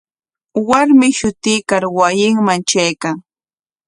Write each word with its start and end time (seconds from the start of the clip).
Warmi 0.67 1.07
shutuykar 1.19 1.83
wasinman 1.97 2.61
traykan. 2.69 3.15